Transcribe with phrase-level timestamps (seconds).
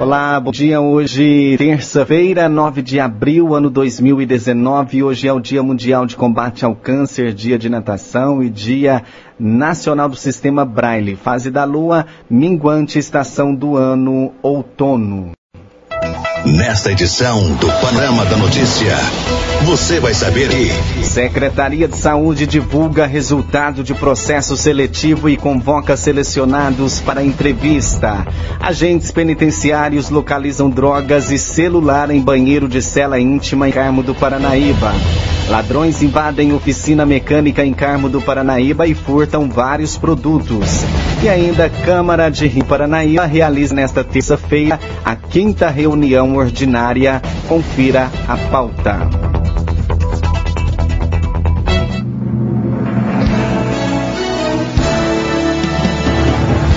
[0.00, 0.80] Olá, bom dia.
[0.80, 5.04] Hoje, terça-feira, 9 de abril, ano 2019.
[5.04, 9.04] Hoje é o Dia Mundial de Combate ao Câncer, Dia de Natação e Dia
[9.38, 11.14] Nacional do Sistema Braille.
[11.14, 15.30] Fase da Lua, minguante, estação do ano, outono.
[16.46, 18.94] Nesta edição do Panorama da Notícia,
[19.62, 21.02] você vai saber que.
[21.02, 28.26] Secretaria de Saúde divulga resultado de processo seletivo e convoca selecionados para entrevista.
[28.60, 34.92] Agentes penitenciários localizam drogas e celular em banheiro de cela íntima em Carmo do Paranaíba.
[35.48, 40.84] Ladrões invadem oficina mecânica em Carmo do Paranaíba e furtam vários produtos.
[41.22, 47.20] E ainda Câmara de Rio Paranaíba realiza nesta terça-feira a quinta reunião ordinária.
[47.48, 48.98] Confira a pauta.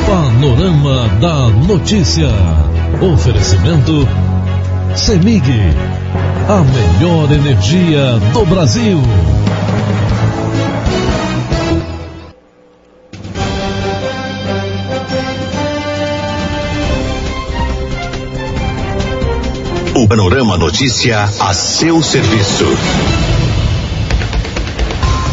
[0.08, 2.30] Panorama da Notícia.
[3.02, 4.08] Oferecimento
[4.96, 5.52] CEMIG.
[6.48, 9.02] A melhor energia do Brasil.
[20.08, 22.66] Panorama Notícia a seu serviço.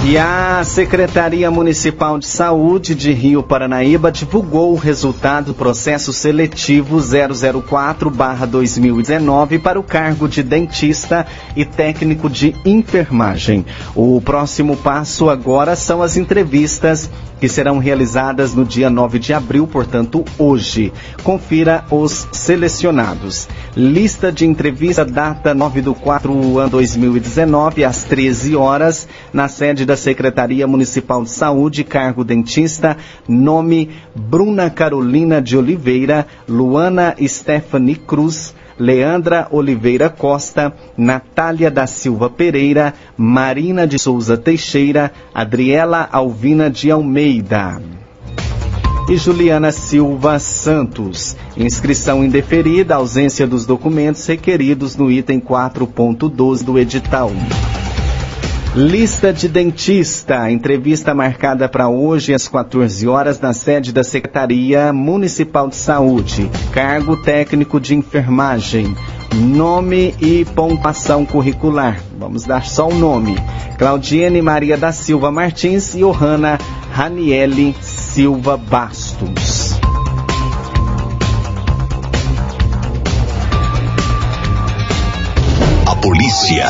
[0.07, 6.99] E a Secretaria Municipal de Saúde de Rio Paranaíba divulgou o resultado do processo seletivo
[6.99, 13.65] 004-2019 para o cargo de dentista e técnico de enfermagem.
[13.95, 17.09] O próximo passo agora são as entrevistas
[17.41, 20.93] que serão realizadas no dia 9 de abril, portanto, hoje.
[21.23, 23.49] Confira os selecionados.
[23.77, 29.97] Lista de entrevista, data 9 do 4 ano 2019, às 13 horas, na sede da
[29.97, 39.49] Secretaria Municipal de Saúde, cargo dentista, nome Bruna Carolina de Oliveira, Luana Stephanie Cruz, Leandra
[39.51, 48.04] Oliveira Costa, Natália da Silva Pereira, Marina de Souza Teixeira, Adriela Alvina de Almeida
[49.09, 51.37] e Juliana Silva Santos.
[51.57, 57.31] Inscrição indeferida, ausência dos documentos requeridos no item 4.12 do edital.
[58.75, 60.51] Lista de dentista.
[60.51, 66.51] Entrevista marcada para hoje às 14 horas na sede da Secretaria Municipal de Saúde.
[66.73, 68.97] Cargo técnico de enfermagem.
[69.35, 72.01] Nome e pontuação curricular.
[72.17, 73.37] Vamos dar só o nome.
[73.77, 76.57] Claudiene Maria da Silva Martins e Johanna
[76.93, 79.75] Raniele Silva Bastos.
[85.87, 86.67] A polícia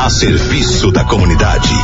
[0.00, 1.74] a serviço da comunidade.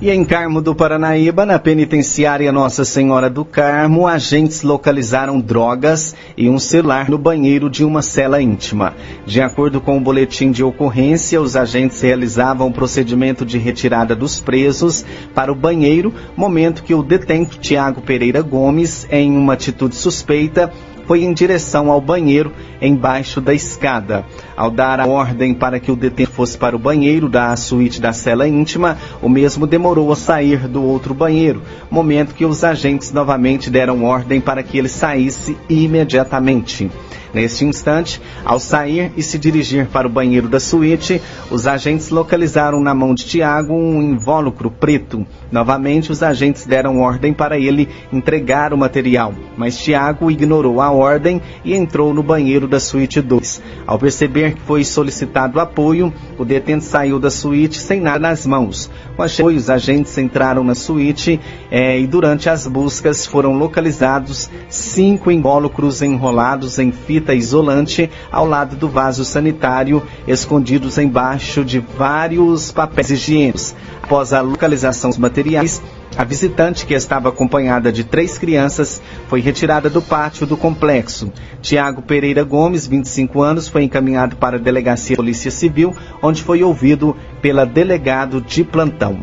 [0.00, 6.48] E em Carmo do Paranaíba, na penitenciária Nossa Senhora do Carmo, agentes localizaram drogas e
[6.48, 8.94] um celular no banheiro de uma cela íntima.
[9.26, 14.38] De acordo com o boletim de ocorrência, os agentes realizavam o procedimento de retirada dos
[14.38, 15.04] presos
[15.34, 20.72] para o banheiro, momento que o detento Tiago Pereira Gomes, em uma atitude suspeita,
[21.08, 22.52] foi em direção ao banheiro
[22.82, 24.26] embaixo da escada.
[24.54, 28.12] Ao dar a ordem para que o detento fosse para o banheiro da suíte da
[28.12, 33.70] cela íntima, o mesmo demorou a sair do outro banheiro, momento que os agentes novamente
[33.70, 36.90] deram ordem para que ele saísse imediatamente.
[37.32, 41.20] Neste instante, ao sair e se dirigir para o banheiro da suíte,
[41.50, 45.26] os agentes localizaram na mão de Tiago um invólucro preto.
[45.50, 51.40] Novamente, os agentes deram ordem para ele entregar o material, mas Tiago ignorou a ordem
[51.64, 53.62] e entrou no banheiro da suíte 2.
[53.86, 58.90] Ao perceber que foi solicitado apoio, o detento saiu da suíte sem nada nas mãos.
[59.16, 66.78] Os agentes entraram na suíte eh, e durante as buscas foram localizados cinco invólucros enrolados
[66.78, 73.74] em fita isolante ao lado do vaso sanitário, escondidos embaixo de vários papéis higiênicos.
[74.08, 75.82] Após a localização dos materiais,
[76.16, 81.30] a visitante, que estava acompanhada de três crianças, foi retirada do pátio do complexo.
[81.60, 86.62] Tiago Pereira Gomes, 25 anos, foi encaminhado para a delegacia de Polícia Civil, onde foi
[86.62, 89.18] ouvido pela delegado de plantão.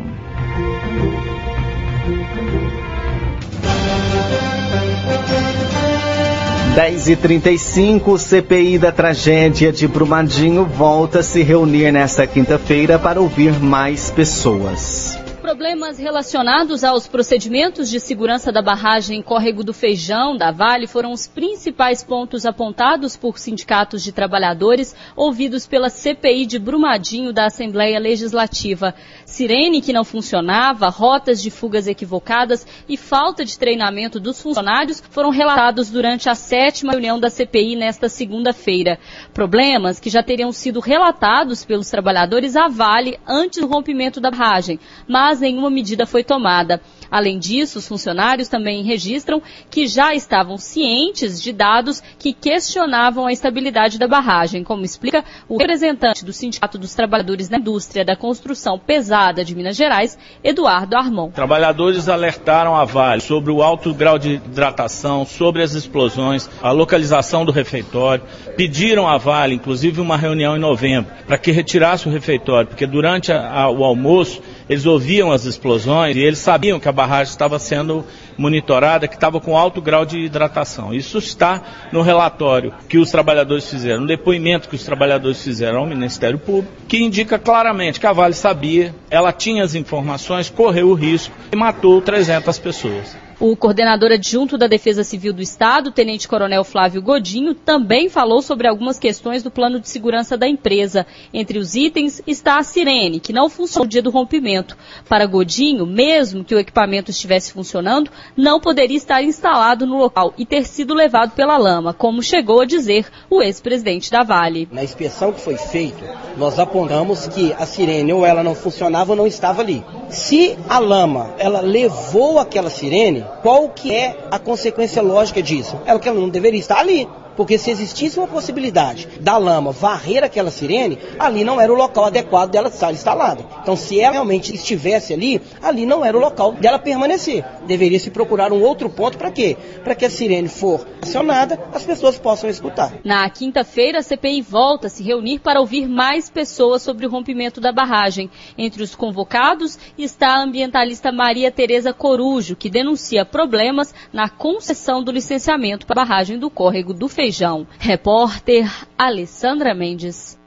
[6.76, 13.18] 10 e 35 CPI da tragédia de Brumadinho volta a se reunir nesta quinta-feira para
[13.18, 15.18] ouvir mais pessoas.
[15.66, 21.12] Problema Problemas relacionados aos procedimentos de segurança da barragem Córrego do Feijão da Vale foram
[21.12, 27.98] os principais pontos apontados por sindicatos de trabalhadores ouvidos pela CPI de Brumadinho da Assembleia
[27.98, 28.94] Legislativa.
[29.24, 35.30] Sirene que não funcionava, rotas de fugas equivocadas e falta de treinamento dos funcionários foram
[35.30, 38.98] relatados durante a sétima reunião da CPI nesta segunda-feira.
[39.34, 44.80] Problemas que já teriam sido relatados pelos trabalhadores à Vale antes do rompimento da barragem,
[45.06, 46.80] mas nenhuma medida foi tomada.
[47.10, 53.32] Além disso, os funcionários também registram que já estavam cientes de dados que questionavam a
[53.32, 58.78] estabilidade da barragem, como explica o representante do Sindicato dos Trabalhadores da Indústria da Construção
[58.78, 61.30] Pesada de Minas Gerais, Eduardo Armon.
[61.30, 67.44] Trabalhadores alertaram a Vale sobre o alto grau de hidratação, sobre as explosões, a localização
[67.44, 68.24] do refeitório,
[68.56, 73.32] pediram à Vale, inclusive, uma reunião em novembro, para que retirasse o refeitório, porque durante
[73.32, 77.58] a, a, o almoço eles ouviam as explosões e eles sabiam que a barragem estava
[77.58, 78.04] sendo
[78.36, 80.92] monitorada, que estava com alto grau de hidratação.
[80.92, 85.86] Isso está no relatório que os trabalhadores fizeram, no depoimento que os trabalhadores fizeram ao
[85.86, 90.94] Ministério Público, que indica claramente que a Vale sabia, ela tinha as informações, correu o
[90.94, 93.25] risco e matou 300 pessoas.
[93.38, 98.66] O coordenador adjunto da Defesa Civil do Estado, Tenente Coronel Flávio Godinho, também falou sobre
[98.66, 101.06] algumas questões do plano de segurança da empresa.
[101.34, 104.74] Entre os itens está a sirene, que não funcionou no dia do rompimento.
[105.06, 110.46] Para Godinho, mesmo que o equipamento estivesse funcionando, não poderia estar instalado no local e
[110.46, 114.66] ter sido levado pela lama, como chegou a dizer o ex-presidente da Vale.
[114.72, 119.16] Na inspeção que foi feita, nós apontamos que a sirene ou ela não funcionava ou
[119.16, 119.84] não estava ali.
[120.08, 125.78] Se a lama ela levou aquela sirene, qual que é a consequência lógica disso?
[125.86, 127.08] É que ela não deveria estar ali.
[127.36, 132.06] Porque se existisse uma possibilidade da lama varrer aquela sirene, ali não era o local
[132.06, 133.44] adequado dela estar instalada.
[133.62, 137.44] Então, se ela realmente estivesse ali, ali não era o local dela permanecer.
[137.66, 139.56] Deveria se procurar um outro ponto para quê?
[139.84, 142.94] Para que a sirene for acionada, as pessoas possam escutar.
[143.04, 147.60] Na quinta-feira, a CPI volta a se reunir para ouvir mais pessoas sobre o rompimento
[147.60, 148.30] da barragem.
[148.56, 155.12] Entre os convocados está a ambientalista Maria Tereza Corujo, que denuncia problemas na concessão do
[155.12, 157.25] licenciamento para a barragem do córrego do Feijão.
[157.26, 157.66] Feijão.
[157.80, 160.38] Repórter Alessandra Mendes.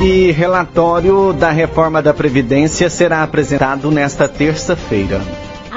[0.00, 5.20] E relatório da reforma da Previdência será apresentado nesta terça-feira.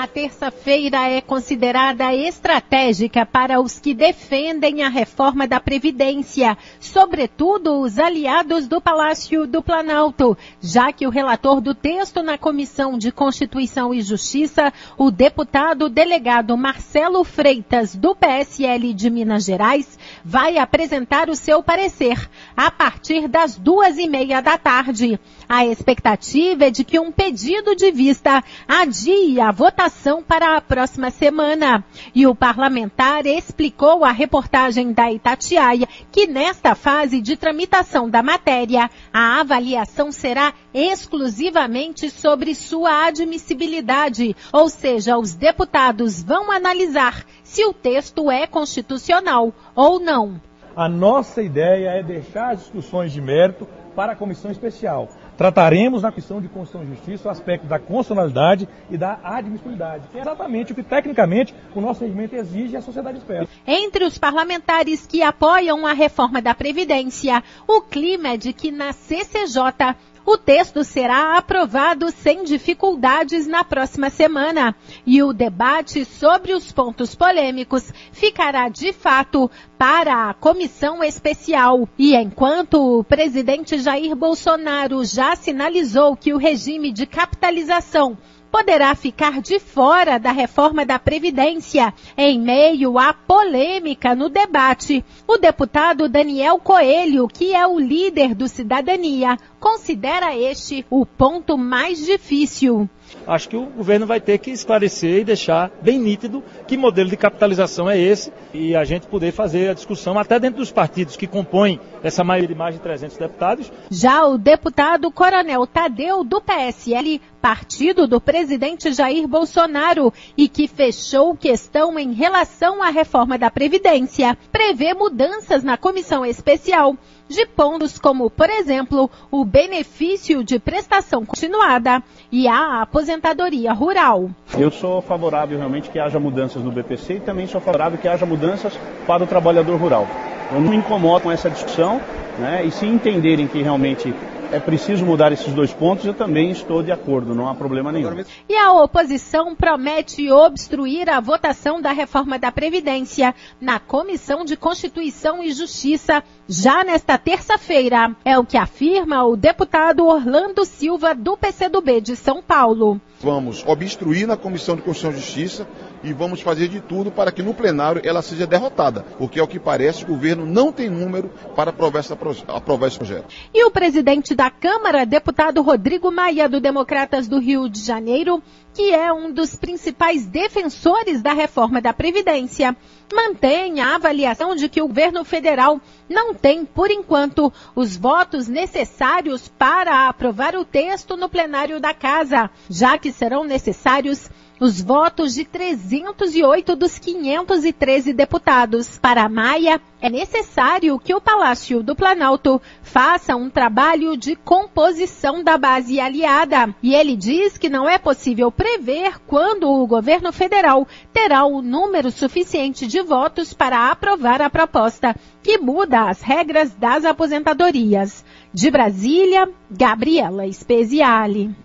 [0.07, 7.99] A terça-feira é considerada estratégica para os que defendem a reforma da Previdência, sobretudo os
[7.99, 13.93] aliados do Palácio do Planalto, já que o relator do texto na Comissão de Constituição
[13.93, 21.35] e Justiça, o deputado delegado Marcelo Freitas, do PSL de Minas Gerais, vai apresentar o
[21.35, 25.19] seu parecer a partir das duas e meia da tarde.
[25.49, 29.96] A expectativa é de que um pedido de vista adie a votação
[30.27, 31.83] para a próxima semana.
[32.13, 38.89] E o parlamentar explicou à reportagem da Itatiaia que nesta fase de tramitação da matéria,
[39.11, 47.73] a avaliação será exclusivamente sobre sua admissibilidade, ou seja, os deputados vão analisar se o
[47.73, 50.39] texto é constitucional ou não.
[50.75, 56.11] A nossa ideia é deixar as discussões de mérito para a comissão especial trataremos na
[56.11, 60.71] questão de Constituição e Justiça o aspecto da constitucionalidade e da admissibilidade, que é exatamente
[60.71, 63.47] o que tecnicamente o nosso regimento exige e a sociedade espera.
[63.65, 68.91] Entre os parlamentares que apoiam a reforma da Previdência, o clima é de que na
[68.91, 69.95] CCJ
[70.27, 77.15] o texto será aprovado sem dificuldades na próxima semana e o debate sobre os pontos
[77.15, 81.87] polêmicos ficará de fato para a comissão especial.
[81.97, 88.17] E enquanto o presidente Jair Bolsonaro já sinalizou que o regime de capitalização
[88.51, 95.03] poderá ficar de fora da reforma da Previdência em meio à polêmica no debate.
[95.27, 102.05] O deputado Daniel Coelho, que é o líder do Cidadania, considera este o ponto mais
[102.05, 102.89] difícil.
[103.25, 107.17] Acho que o governo vai ter que esclarecer e deixar bem nítido que modelo de
[107.17, 111.27] capitalização é esse e a gente poder fazer a discussão até dentro dos partidos que
[111.27, 113.71] compõem essa maioria de mais de 300 deputados.
[113.89, 121.35] Já o deputado Coronel Tadeu do PSL, partido do presidente Jair Bolsonaro e que fechou
[121.35, 126.95] questão em relação à reforma da Previdência, prevê mudanças na comissão especial
[127.27, 134.29] de pontos como, por exemplo, o benefício de prestação continuada e a aposentadoria rural.
[134.57, 138.25] Eu sou favorável realmente que haja mudanças no BPC e também sou favorável que haja
[138.25, 138.73] mudanças
[139.05, 140.07] para o trabalhador rural.
[140.51, 141.99] Eu não me incomodo com essa discussão,
[142.39, 142.63] né?
[142.65, 144.13] E se entenderem que realmente
[144.51, 148.23] é preciso mudar esses dois pontos, eu também estou de acordo, não há problema nenhum.
[148.47, 155.43] E a oposição promete obstruir a votação da reforma da Previdência na Comissão de Constituição
[155.43, 158.15] e Justiça já nesta terça-feira.
[158.23, 163.01] É o que afirma o deputado Orlando Silva do PCdoB de São Paulo.
[163.19, 165.67] Vamos obstruir na Comissão de Constituição e Justiça
[166.03, 169.59] e vamos fazer de tudo para que no plenário ela seja derrotada, porque ao que
[169.59, 173.27] parece o governo não tem número para aprovar, essa, aprovar esse projeto.
[173.53, 178.41] E o presidente da Câmara, deputado Rodrigo Maia, do Democratas do Rio de Janeiro,
[178.73, 182.75] que é um dos principais defensores da reforma da Previdência,
[183.11, 189.47] mantém a avaliação de que o governo federal não tem, por enquanto, os votos necessários
[189.47, 195.45] para aprovar o texto no plenário da Casa, já que serão necessários os votos de
[195.45, 198.97] 308 dos 513 deputados.
[198.97, 205.57] Para Maia, é necessário que o Palácio do Planalto faça um trabalho de composição da
[205.57, 206.73] base aliada.
[206.81, 212.11] E ele diz que não é possível prever quando o governo federal terá o número
[212.11, 218.25] suficiente de votos para aprovar a proposta que muda as regras das aposentadorias.
[218.53, 221.55] De Brasília, Gabriela Speziale.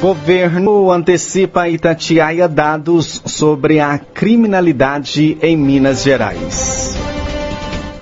[0.00, 7.15] Governo antecipa Itatiaia dados sobre a criminalidade em Minas Gerais.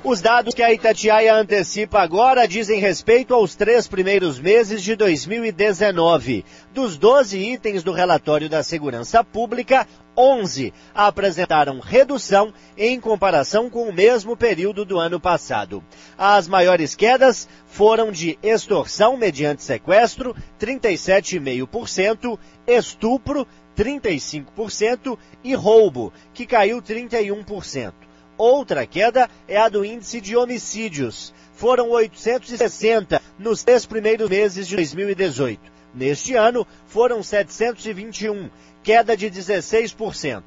[0.06, 6.44] Os dados que a Itatiaia antecipa agora dizem respeito aos três primeiros meses de 2019.
[6.74, 13.92] Dos 12 itens do relatório da Segurança Pública, 11 apresentaram redução em comparação com o
[13.94, 15.82] mesmo período do ano passado.
[16.18, 26.82] As maiores quedas foram de extorsão mediante sequestro, 37,5%, estupro, 35% e roubo, que caiu
[26.82, 28.03] 31%.
[28.36, 31.32] Outra queda é a do índice de homicídios.
[31.54, 35.60] Foram 860 nos três primeiros meses de 2018.
[35.94, 38.50] Neste ano, foram 721,
[38.82, 40.42] queda de 16%.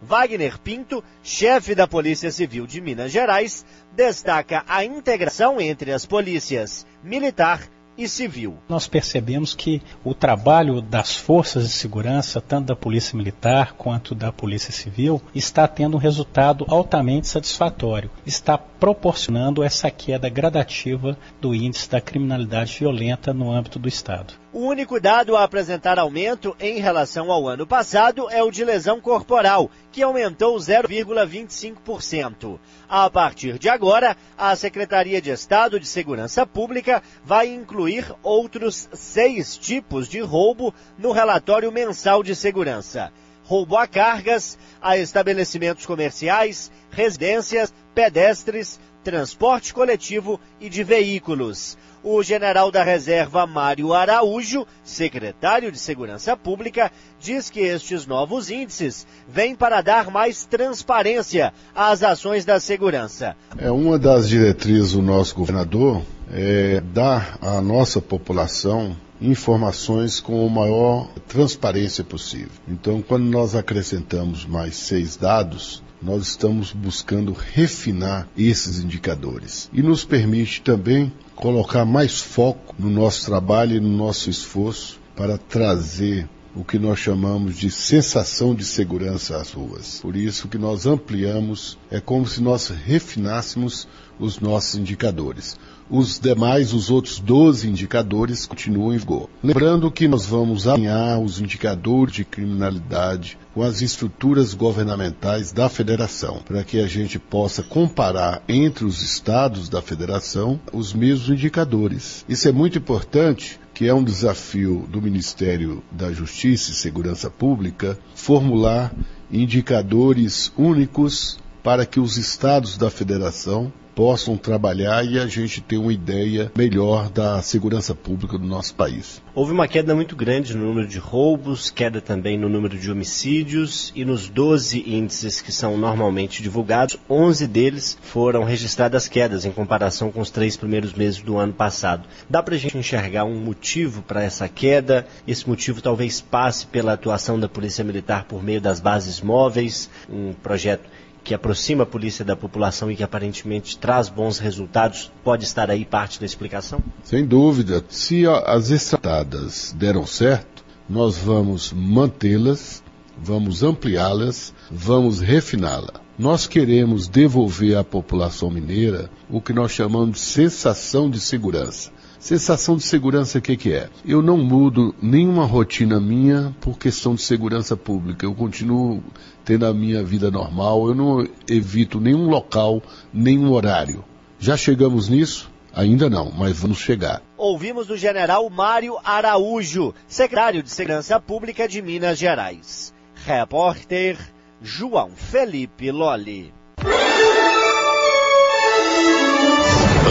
[0.00, 6.86] Wagner Pinto, chefe da Polícia Civil de Minas Gerais, destaca a integração entre as polícias
[7.02, 8.58] militar e civil.
[8.68, 14.32] Nós percebemos que o trabalho das forças de segurança, tanto da Polícia Militar quanto da
[14.32, 18.10] Polícia Civil, está tendo um resultado altamente satisfatório.
[18.26, 24.41] Está proporcionando essa queda gradativa do índice da criminalidade violenta no âmbito do Estado.
[24.52, 29.00] O único dado a apresentar aumento em relação ao ano passado é o de lesão
[29.00, 32.58] corporal, que aumentou 0,25%.
[32.86, 39.56] A partir de agora, a Secretaria de Estado de Segurança Pública vai incluir outros seis
[39.56, 43.10] tipos de roubo no relatório mensal de segurança.
[43.44, 52.70] Roubo a cargas, a estabelecimentos comerciais, residências, pedestres, transporte coletivo e de veículos o general
[52.70, 56.90] da reserva Mário Araújo, secretário de Segurança Pública,
[57.20, 63.36] diz que estes novos índices vêm para dar mais transparência às ações da segurança.
[63.56, 70.50] É uma das diretrizes do nosso governador é dar à nossa população informações com a
[70.50, 72.50] maior transparência possível.
[72.66, 80.04] Então, quando nós acrescentamos mais seis dados, nós estamos buscando refinar esses indicadores e nos
[80.04, 86.62] permite também colocar mais foco no nosso trabalho e no nosso esforço para trazer o
[86.62, 89.98] que nós chamamos de sensação de segurança às ruas.
[89.98, 93.88] Por isso que nós ampliamos, é como se nós refinássemos
[94.20, 95.58] os nossos indicadores.
[95.90, 99.28] Os demais, os outros 12 indicadores continuam em vigor.
[99.42, 106.40] Lembrando que nós vamos alinhar os indicadores de criminalidade com as estruturas governamentais da federação,
[106.44, 112.24] para que a gente possa comparar entre os estados da federação os mesmos indicadores.
[112.28, 117.98] Isso é muito importante que é um desafio do Ministério da Justiça e Segurança Pública
[118.14, 118.94] formular
[119.30, 125.92] indicadores únicos para que os estados da federação possam trabalhar e a gente ter uma
[125.92, 129.22] ideia melhor da segurança pública do nosso país.
[129.34, 133.92] Houve uma queda muito grande no número de roubos, queda também no número de homicídios
[133.94, 140.10] e nos 12 índices que são normalmente divulgados, 11 deles foram registradas quedas em comparação
[140.10, 142.06] com os três primeiros meses do ano passado.
[142.28, 145.06] Dá para a gente enxergar um motivo para essa queda?
[145.26, 150.32] Esse motivo talvez passe pela atuação da Polícia Militar por meio das bases móveis, um
[150.32, 150.88] projeto
[151.24, 155.84] que aproxima a polícia da população e que aparentemente traz bons resultados, pode estar aí
[155.84, 156.82] parte da explicação?
[157.02, 157.84] Sem dúvida.
[157.88, 162.82] Se as estradadas deram certo, nós vamos mantê-las,
[163.16, 166.02] vamos ampliá-las, vamos refiná-la.
[166.18, 171.90] Nós queremos devolver à população mineira o que nós chamamos de sensação de segurança.
[172.18, 173.88] Sensação de segurança, o que, que é?
[174.04, 178.24] Eu não mudo nenhuma rotina minha por questão de segurança pública.
[178.24, 179.02] Eu continuo
[179.44, 182.82] tendo a minha vida normal, eu não evito nenhum local,
[183.12, 184.04] nenhum horário.
[184.38, 185.50] Já chegamos nisso?
[185.74, 187.22] Ainda não, mas vamos chegar.
[187.36, 192.92] Ouvimos do general Mário Araújo, secretário de Segurança Pública de Minas Gerais.
[193.24, 194.18] Repórter
[194.60, 196.52] João Felipe Lolli.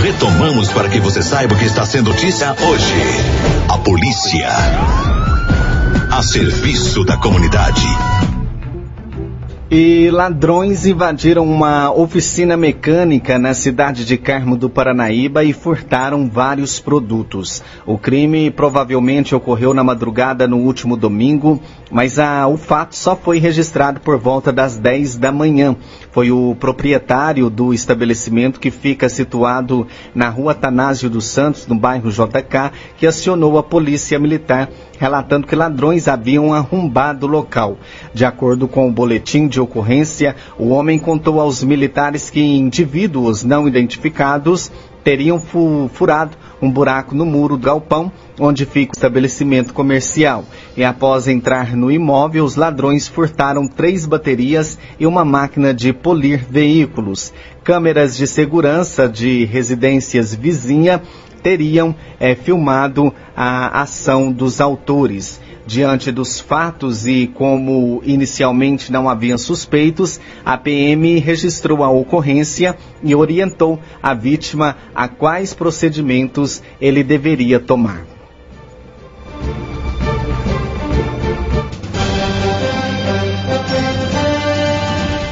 [0.01, 2.93] Retomamos para que você saiba o que está sendo notícia hoje.
[3.69, 4.49] A polícia.
[6.11, 7.85] A serviço da comunidade.
[9.73, 16.77] E ladrões invadiram uma oficina mecânica na cidade de Carmo do Paranaíba e furtaram vários
[16.81, 17.63] produtos.
[17.85, 21.57] O crime provavelmente ocorreu na madrugada no último domingo,
[21.89, 25.73] mas a, o fato só foi registrado por volta das 10 da manhã.
[26.11, 32.11] Foi o proprietário do estabelecimento que fica situado na rua Tanásio dos Santos, no bairro
[32.11, 34.69] JK, que acionou a polícia militar
[35.01, 37.75] relatando que ladrões haviam arrombado o local.
[38.13, 43.67] De acordo com o boletim de ocorrência, o homem contou aos militares que indivíduos não
[43.67, 44.71] identificados
[45.03, 50.45] teriam fu furado um buraco no muro do galpão onde fica o estabelecimento comercial.
[50.77, 56.45] E após entrar no imóvel, os ladrões furtaram três baterias e uma máquina de polir
[56.47, 57.33] veículos.
[57.63, 61.01] Câmeras de segurança de residências vizinha
[61.41, 65.39] teriam é, filmado a ação dos autores.
[65.65, 73.13] Diante dos fatos e como inicialmente não havia suspeitos, a PM registrou a ocorrência e
[73.13, 78.05] orientou a vítima a quais procedimentos ele deveria tomar.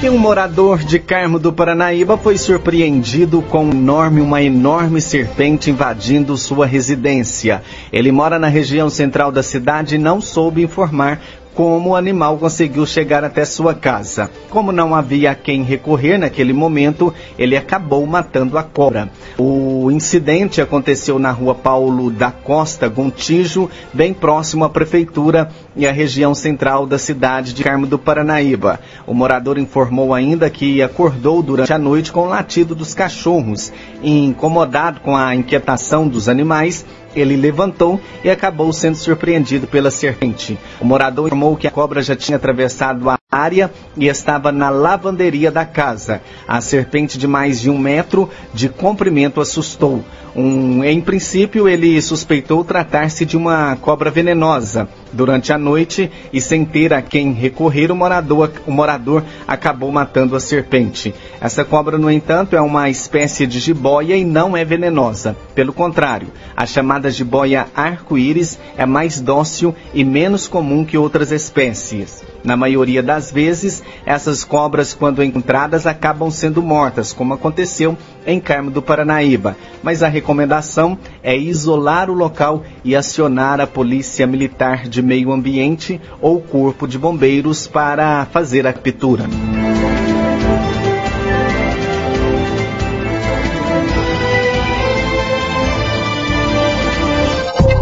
[0.10, 6.66] Um morador de Carmo do Paranaíba foi surpreendido com enorme, uma enorme serpente invadindo sua
[6.66, 7.62] residência.
[7.94, 11.22] Ele mora na região central da cidade e não soube informar
[11.54, 14.30] como o animal conseguiu chegar até sua casa.
[14.50, 19.10] Como não havia quem recorrer naquele momento, ele acabou matando a cobra.
[19.38, 25.92] O incidente aconteceu na rua Paulo da Costa, Gontijo, bem próximo à prefeitura e à
[25.92, 28.80] região central da cidade de Carmo do Paranaíba.
[29.06, 33.72] O morador informou ainda que acordou durante a noite com o latido dos cachorros.
[34.02, 40.58] E, incomodado com a inquietação dos animais, ele levantou e acabou sendo surpreendido pela serpente.
[40.80, 45.52] O morador informou que a cobra já tinha atravessado a área e estava na lavanderia
[45.52, 46.20] da casa.
[46.48, 50.04] A serpente de mais de um metro de comprimento assustou.
[50.36, 54.90] Um, em princípio, ele suspeitou tratar-se de uma cobra venenosa.
[55.14, 60.36] Durante a noite, e sem ter a quem recorrer, o morador, o morador acabou matando
[60.36, 61.14] a serpente.
[61.40, 65.38] Essa cobra, no entanto, é uma espécie de jiboia e não é venenosa.
[65.54, 72.24] Pelo contrário, a chamada jiboia arco-íris é mais dócil e menos comum que outras espécies.
[72.44, 78.72] Na maioria das vezes, essas cobras, quando encontradas, acabam sendo mortas, como aconteceu em Carmo
[78.72, 79.58] do Paranaíba.
[79.84, 86.00] Mas a recomendação é isolar o local e acionar a Polícia Militar de Meio Ambiente
[86.22, 89.26] ou Corpo de Bombeiros para fazer a captura.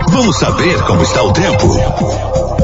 [0.09, 2.56] Vamos saber como está o tempo.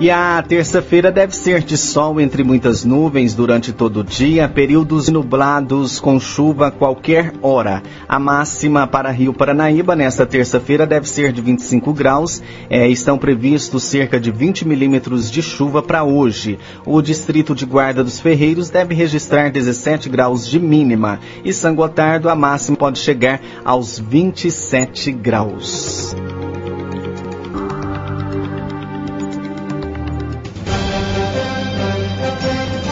[0.00, 5.08] E a terça-feira deve ser de sol entre muitas nuvens durante todo o dia, períodos
[5.08, 7.82] nublados com chuva a qualquer hora.
[8.08, 12.40] A máxima para Rio Paranaíba nesta terça-feira deve ser de 25 graus.
[12.70, 16.60] É, estão previstos cerca de 20 milímetros de chuva para hoje.
[16.86, 21.18] O distrito de Guarda dos Ferreiros deve registrar 17 graus de mínima.
[21.44, 26.14] E São Gotardo, a máxima pode chegar aos 27 graus.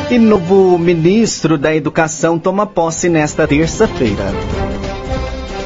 [0.08, 4.22] E novo ministro da Educação toma posse nesta terça-feira.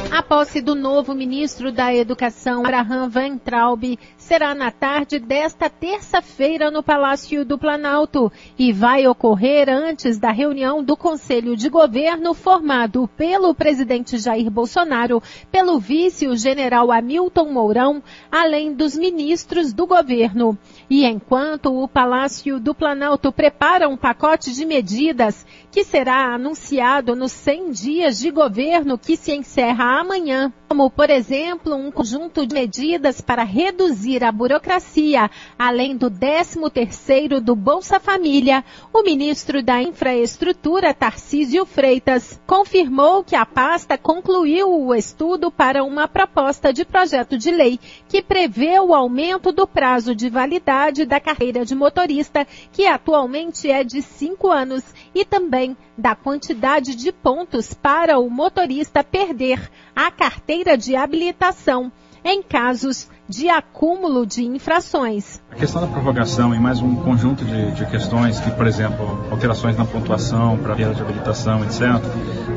[0.09, 3.83] A posse do novo ministro da Educação, Abraham Van Traub,
[4.21, 10.83] será na tarde desta terça-feira no Palácio do Planalto e vai ocorrer antes da reunião
[10.83, 18.03] do Conselho de Governo formado pelo presidente Jair Bolsonaro, pelo vice o general Hamilton Mourão,
[18.31, 20.57] além dos ministros do governo.
[20.87, 27.31] E enquanto o Palácio do Planalto prepara um pacote de medidas que será anunciado nos
[27.31, 33.19] 100 dias de governo que se encerra amanhã, como, por exemplo, um conjunto de medidas
[33.19, 35.29] para reduzir a burocracia,
[35.59, 38.63] além do 13º do Bolsa Família.
[38.93, 46.07] O ministro da Infraestrutura, Tarcísio Freitas, confirmou que a pasta concluiu o estudo para uma
[46.07, 51.65] proposta de projeto de lei que prevê o aumento do prazo de validade da carreira
[51.65, 58.17] de motorista, que atualmente é de cinco anos, e também da quantidade de pontos para
[58.17, 61.91] o motorista perder a carteira de habilitação
[62.23, 65.41] em casos de acúmulo de infrações.
[65.49, 69.77] A questão da prorrogação e mais um conjunto de, de questões que, por exemplo, alterações
[69.77, 71.81] na pontuação para perda de habilitação, etc.,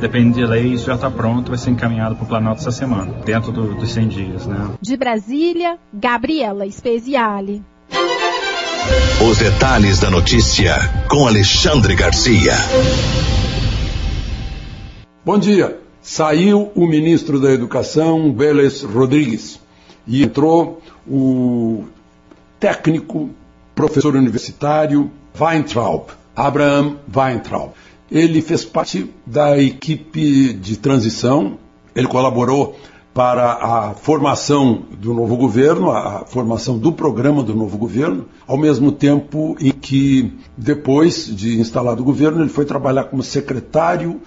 [0.00, 3.12] depende de lei, isso já está pronto, vai ser encaminhado para o Planalto essa semana,
[3.24, 4.46] dentro do, dos 100 dias.
[4.46, 4.70] Né?
[4.80, 7.64] De Brasília, Gabriela Speziale.
[9.26, 10.74] Os detalhes da notícia
[11.08, 12.52] com Alexandre Garcia.
[15.24, 15.83] Bom dia.
[16.06, 19.58] Saiu o ministro da Educação, Vélez Rodrigues,
[20.06, 21.84] e entrou o
[22.60, 23.30] técnico,
[23.74, 27.70] professor universitário Weintraub, Abraham Weintraub.
[28.12, 31.56] Ele fez parte da equipe de transição,
[31.96, 32.76] ele colaborou
[33.14, 38.92] para a formação do novo governo, a formação do programa do novo governo, ao mesmo
[38.92, 44.20] tempo em que, depois de instalado o governo, ele foi trabalhar como secretário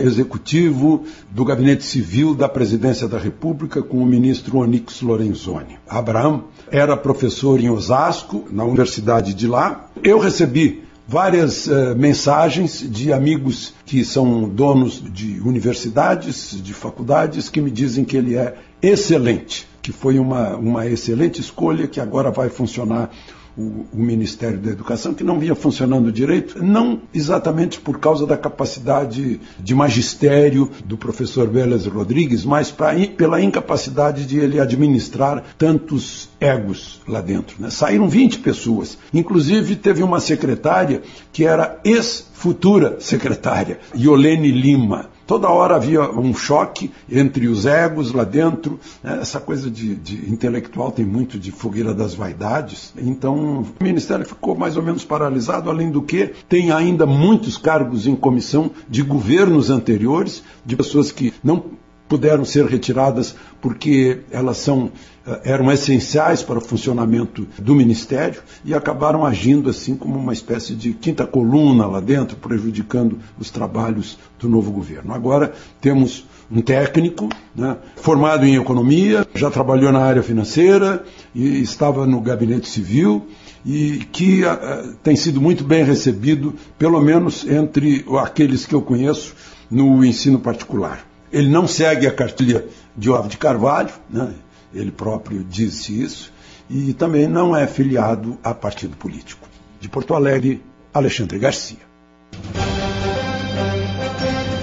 [0.00, 5.78] executivo do Gabinete Civil da Presidência da República com o ministro Onyx Lorenzoni.
[5.88, 9.88] Abraham era professor em Osasco, na universidade de lá.
[10.02, 17.60] Eu recebi várias uh, mensagens de amigos que são donos de universidades, de faculdades, que
[17.60, 22.48] me dizem que ele é excelente, que foi uma, uma excelente escolha, que agora vai
[22.48, 23.10] funcionar
[23.56, 28.36] o, o, Ministério da Educação, que não vinha funcionando direito, não exatamente por causa da
[28.36, 36.28] capacidade de magistério do professor Vélez Rodrigues, mas pra, pela incapacidade de ele administrar tantos
[36.40, 37.56] egos lá dentro.
[37.60, 37.70] Né?
[37.70, 45.15] Saíram 20 pessoas, inclusive teve uma secretária que era ex-futura secretária, Yolene Lima.
[45.26, 48.78] Toda hora havia um choque entre os egos lá dentro.
[49.02, 49.18] Né?
[49.20, 52.94] Essa coisa de, de, intelectual tem muito de fogueira das vaidades.
[52.96, 58.06] Então, o Ministério ficou mais ou menos paralisado, além do que tem ainda muitos cargos
[58.06, 61.64] em comissão de governos anteriores, de pessoas que não
[62.08, 64.90] puderam ser retiradas porque elas são
[65.26, 70.74] eh, eram essenciais para o funcionamento do Ministério e acabaram agindo assim como uma espécie
[70.74, 75.12] de quinta coluna lá dentro, prejudicando os trabalhos do novo governo.
[75.12, 82.06] Agora temos um técnico né, formado em economia, já trabalhou na área financeira e estava
[82.06, 83.26] no gabinete civil
[83.64, 89.34] e que uh, tem sido muito bem recebido, pelo menos entre aqueles que eu conheço
[89.68, 91.04] no ensino particular.
[91.32, 92.64] Ele não segue a cartilha
[92.96, 94.34] de Olavo de Carvalho, né?
[94.74, 96.32] ele próprio disse isso,
[96.68, 99.48] e também não é filiado a partido político.
[99.80, 100.62] De Porto Alegre,
[100.92, 101.78] Alexandre Garcia.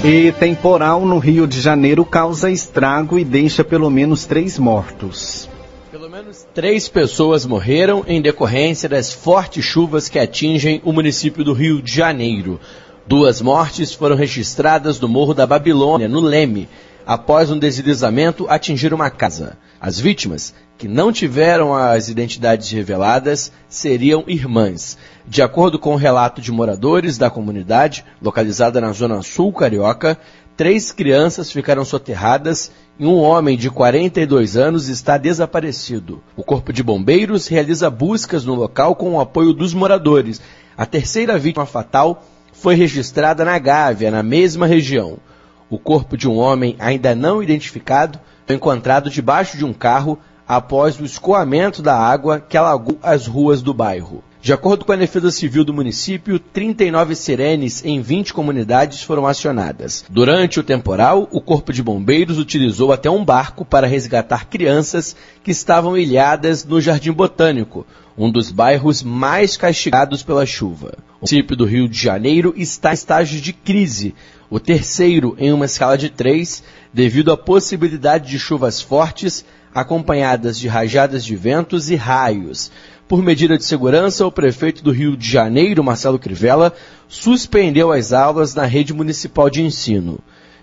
[0.04, 5.47] E temporal no Rio de Janeiro causa estrago e deixa pelo menos três mortos.
[5.89, 11.54] Pelo menos três pessoas morreram em decorrência das fortes chuvas que atingem o município do
[11.54, 12.60] Rio de Janeiro.
[13.06, 16.70] Duas mortes foram registradas no Morro da Babilônia, no Leme,
[17.06, 19.58] após um deslizamento atingir uma casa.
[19.80, 24.98] As vítimas, que não tiveram as identidades reveladas, seriam irmãs.
[25.28, 30.18] De acordo com o relato de moradores da comunidade, localizada na zona sul carioca,
[30.56, 36.24] três crianças ficaram soterradas e um homem de 42 anos está desaparecido.
[36.38, 40.39] O Corpo de Bombeiros realiza buscas no local com o apoio dos moradores.
[40.78, 45.18] A terceira vítima fatal foi registrada na Gávea, na mesma região.
[45.70, 51.00] O corpo de um homem ainda não identificado foi encontrado debaixo de um carro após
[51.00, 54.24] o escoamento da água que alagou as ruas do bairro.
[54.44, 60.04] De acordo com a Defesa Civil do município, 39 sirenes em 20 comunidades foram acionadas.
[60.10, 65.52] Durante o temporal, o Corpo de Bombeiros utilizou até um barco para resgatar crianças que
[65.52, 67.88] estavam ilhadas no Jardim Botânico,
[68.18, 70.98] um dos bairros mais castigados pela chuva.
[71.24, 74.14] Município do Rio de Janeiro está em estágio de crise,
[74.50, 76.62] o terceiro em uma escala de três,
[76.94, 82.70] devido à possibilidade de chuvas fortes acompanhadas de rajadas de ventos e raios.
[83.08, 86.74] Por medida de segurança, o prefeito do Rio de Janeiro, Marcelo Crivella,
[87.08, 90.20] suspendeu as aulas na rede municipal de ensino.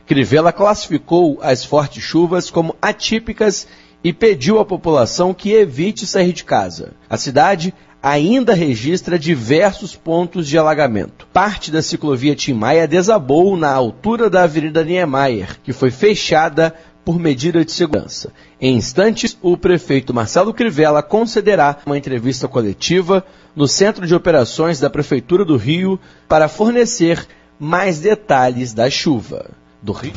[0.07, 3.67] Crivella classificou as fortes chuvas como atípicas
[4.03, 6.93] e pediu à população que evite sair de casa.
[7.09, 11.27] A cidade ainda registra diversos pontos de alagamento.
[11.33, 17.19] Parte da ciclovia Tim Maia desabou na altura da Avenida Niemeyer, que foi fechada por
[17.19, 18.33] medida de segurança.
[18.61, 24.89] Em instantes, o prefeito Marcelo Crivella concederá uma entrevista coletiva no Centro de Operações da
[24.89, 27.27] Prefeitura do Rio para fornecer
[27.59, 29.51] mais detalhes da chuva.
[29.83, 30.13] Do Rio.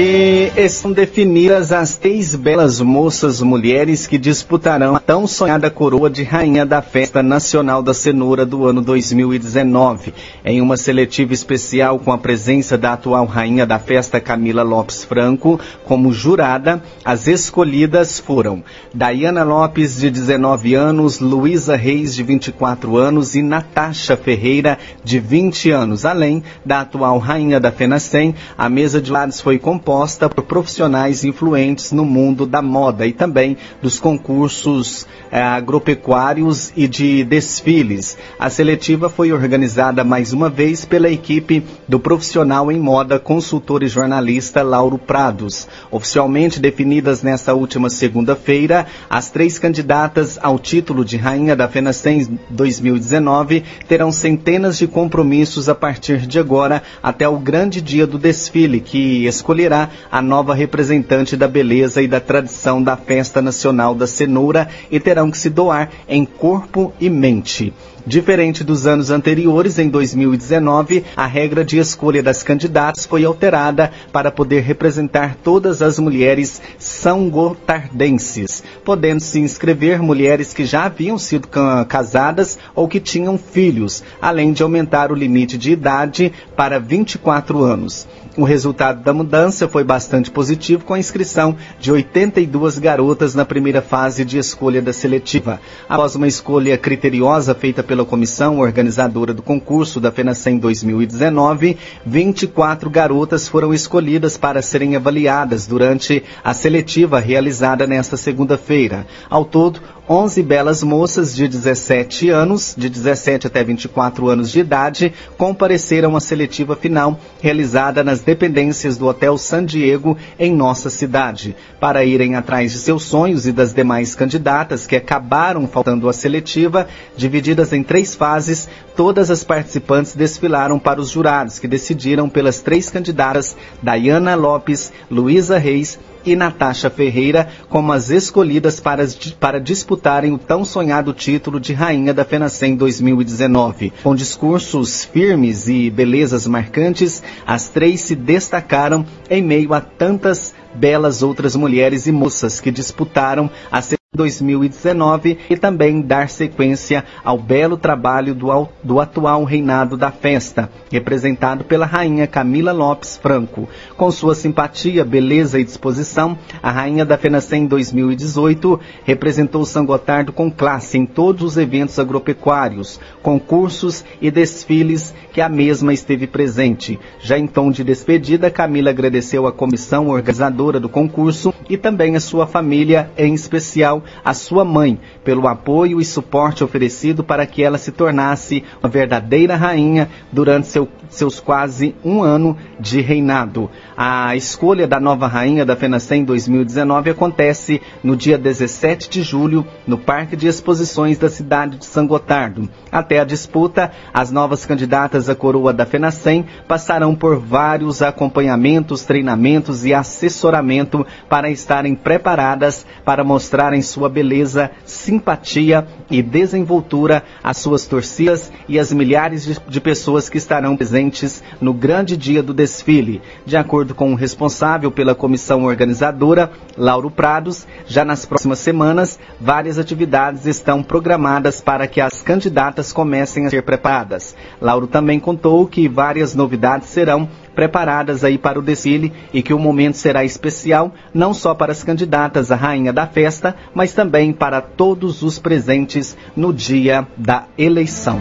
[0.00, 6.22] E estão definidas as três belas moças mulheres que disputarão a tão sonhada coroa de
[6.22, 10.14] rainha da Festa Nacional da Cenoura do ano 2019.
[10.44, 15.58] Em uma seletiva especial com a presença da atual rainha da festa Camila Lopes Franco
[15.84, 18.62] como jurada, as escolhidas foram
[18.94, 25.72] Dayana Lopes, de 19 anos, Luísa Reis, de 24 anos e Natasha Ferreira, de 20
[25.72, 26.04] anos.
[26.04, 31.24] Além da atual rainha da FENACEM, a mesa de lados foi composta composta por profissionais
[31.24, 38.18] influentes no mundo da moda e também dos concursos eh, agropecuários e de desfiles.
[38.38, 43.88] A seletiva foi organizada mais uma vez pela equipe do profissional em moda, consultor e
[43.88, 45.66] jornalista Lauro Prados.
[45.90, 53.64] Oficialmente definidas nesta última segunda-feira, as três candidatas ao título de Rainha da FENACEM 2019
[53.88, 59.24] terão centenas de compromissos a partir de agora até o grande dia do desfile, que
[59.24, 59.77] escolherá
[60.10, 65.30] a nova representante da beleza e da tradição da Festa Nacional da Cenoura e terão
[65.30, 67.72] que se doar em corpo e mente.
[68.08, 74.30] Diferente dos anos anteriores, em 2019, a regra de escolha das candidatas foi alterada para
[74.30, 81.48] poder representar todas as mulheres são gotardenses, podendo se inscrever mulheres que já haviam sido
[81.86, 88.08] casadas ou que tinham filhos, além de aumentar o limite de idade para 24 anos.
[88.38, 93.82] O resultado da mudança foi bastante positivo, com a inscrição de 82 garotas na primeira
[93.82, 95.60] fase de escolha da seletiva.
[95.88, 103.48] Após uma escolha criteriosa feita pela comissão organizadora do concurso da FENACEM 2019, 24 garotas
[103.48, 109.04] foram escolhidas para serem avaliadas durante a seletiva realizada nesta segunda-feira.
[109.28, 109.80] Ao todo,
[110.10, 116.20] 11 belas moças de 17 anos, de 17 até 24 anos de idade, compareceram à
[116.20, 122.72] seletiva final realizada nas dependências do Hotel San Diego em nossa cidade, para irem atrás
[122.72, 128.14] de seus sonhos e das demais candidatas que acabaram faltando à seletiva, divididas em três
[128.14, 134.92] fases, todas as participantes desfilaram para os jurados que decidiram pelas três candidatas Dayana Lopes,
[135.10, 139.06] Luísa Reis e Natasha Ferreira como as escolhidas para,
[139.40, 143.92] para disputarem o tão sonhado título de Rainha da FENACEM 2019.
[144.02, 151.22] Com discursos firmes e belezas marcantes, as três se destacaram em meio a tantas belas
[151.22, 153.80] outras mulheres e moças que disputaram a
[154.18, 161.62] 2019 e também dar sequência ao belo trabalho do, do, atual reinado da festa, representado
[161.62, 163.68] pela rainha Camila Lopes Franco.
[163.96, 170.50] Com sua simpatia, beleza e disposição, a rainha da FENACEM 2018 representou São Gotardo com
[170.50, 176.98] classe em todos os eventos agropecuários, concursos e desfiles que a mesma esteve presente.
[177.20, 182.20] Já em tom de despedida, Camila agradeceu à comissão organizadora do concurso e também a
[182.20, 187.78] sua família, em especial a sua mãe pelo apoio e suporte oferecido para que ela
[187.78, 193.70] se tornasse uma verdadeira rainha durante seu, seus quase um ano de reinado.
[193.96, 199.98] A escolha da nova rainha da FENACEM 2019 acontece no dia 17 de julho no
[199.98, 202.68] Parque de Exposições da cidade de São Gotardo.
[202.90, 209.84] Até a disputa, as novas candidatas à coroa da FENACEM passarão por vários acompanhamentos, treinamentos
[209.84, 218.50] e assessoramento para estarem preparadas para mostrarem sua beleza, simpatia e desenvoltura às suas torcidas
[218.68, 223.20] e às milhares de, de pessoas que estarão presentes no grande dia do desfile.
[223.44, 229.78] De acordo com o responsável pela comissão organizadora, Lauro Prados, já nas próximas semanas, várias
[229.78, 234.36] atividades estão programadas para que as candidatas comecem a ser preparadas.
[234.60, 239.58] Lauro também contou que várias novidades serão preparadas aí para o desfile e que o
[239.58, 244.60] momento será especial não só para as candidatas à rainha da festa, mas também para
[244.60, 248.20] todos os presentes no dia da eleição.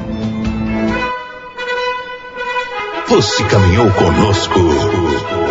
[3.07, 4.59] Você caminhou conosco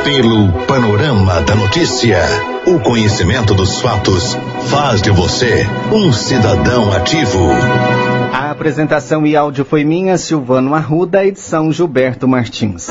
[0.02, 2.18] pelo panorama da notícia.
[2.66, 4.36] O conhecimento dos fatos
[4.68, 7.50] faz de você um cidadão ativo.
[8.32, 12.88] A apresentação e áudio foi minha, Silvano Arruda, edição Gilberto Martins.